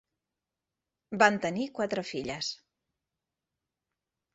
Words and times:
Van 1.25 1.39
tenir 1.45 1.67
quatre 1.81 2.07
filles. 2.15 2.53